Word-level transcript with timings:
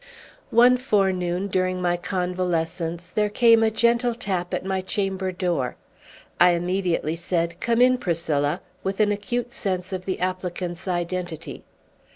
One 0.49 0.77
forenoon, 0.77 1.47
during 1.47 1.79
my 1.79 1.95
convalescence, 1.95 3.11
there 3.11 3.29
came 3.29 3.61
a 3.61 3.69
gentle 3.69 4.15
tap 4.15 4.51
at 4.51 4.65
my 4.65 4.81
chamber 4.81 5.31
door. 5.31 5.75
I 6.39 6.53
immediately 6.53 7.15
said, 7.15 7.59
"Come 7.59 7.81
in, 7.83 7.99
Priscilla!" 7.99 8.61
with 8.83 8.99
an 8.99 9.11
acute 9.11 9.51
sense 9.51 9.93
of 9.93 10.05
the 10.05 10.19
applicant's 10.19 10.87
identity. 10.87 11.65